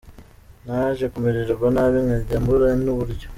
Naje 0.65 1.05
kumererwa 1.13 1.67
nabi 1.75 1.97
nkajya 2.05 2.37
mbura 2.43 2.67
n’uburyo 2.83 3.27